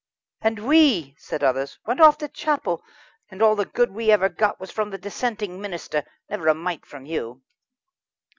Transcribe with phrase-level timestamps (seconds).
[0.41, 2.81] "And we," said others, "went off to chapel,
[3.29, 6.87] and all the good we ever got was from the dissenting minister never a mite
[6.87, 7.43] from you."